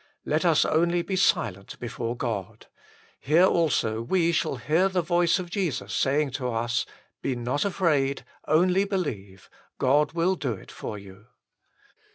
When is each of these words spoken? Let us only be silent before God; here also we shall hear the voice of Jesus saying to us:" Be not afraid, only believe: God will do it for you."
Let 0.25 0.45
us 0.45 0.65
only 0.65 1.03
be 1.03 1.15
silent 1.15 1.77
before 1.77 2.17
God; 2.17 2.65
here 3.19 3.45
also 3.45 4.01
we 4.01 4.31
shall 4.31 4.55
hear 4.55 4.89
the 4.89 5.03
voice 5.03 5.37
of 5.37 5.51
Jesus 5.51 5.93
saying 5.93 6.31
to 6.41 6.49
us:" 6.51 6.87
Be 7.21 7.35
not 7.35 7.65
afraid, 7.65 8.25
only 8.47 8.83
believe: 8.83 9.47
God 9.77 10.13
will 10.13 10.33
do 10.33 10.53
it 10.53 10.71
for 10.71 10.97
you." 10.97 11.27